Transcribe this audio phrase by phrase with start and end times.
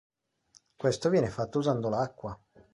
[0.75, 2.35] Questo viene fatto usando l'acqua.